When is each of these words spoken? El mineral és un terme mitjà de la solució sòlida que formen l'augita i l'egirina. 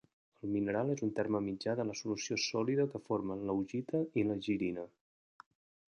El 0.45 0.51
mineral 0.53 0.87
és 0.93 1.03
un 1.07 1.11
terme 1.19 1.41
mitjà 1.49 1.75
de 1.81 1.85
la 1.91 1.97
solució 2.01 2.39
sòlida 2.45 2.87
que 2.95 3.03
formen 3.11 3.47
l'augita 3.51 4.03
i 4.23 4.25
l'egirina. 4.31 4.91